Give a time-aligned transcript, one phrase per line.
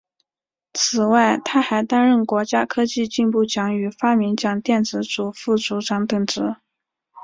[0.73, 6.55] 此外他还担任国家科技进步奖与发明奖电子组副组长等职。